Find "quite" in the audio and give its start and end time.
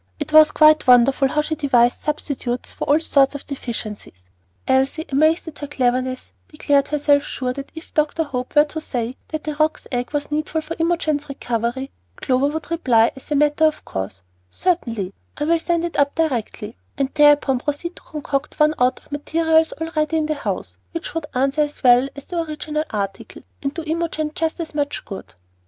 0.49-0.87